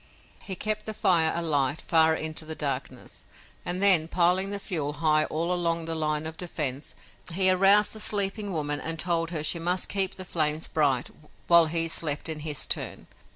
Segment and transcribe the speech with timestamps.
[0.41, 3.27] He kept the fire alight far into the darkness,
[3.63, 6.95] and then, piling the fuel high all along the line of defense,
[7.31, 11.11] he aroused the sleeping woman and told her she must keep the flames bright
[11.45, 13.05] while he slept in his turn.